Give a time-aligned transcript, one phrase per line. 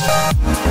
[0.00, 0.69] Bye.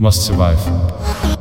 [0.00, 1.39] Must survive.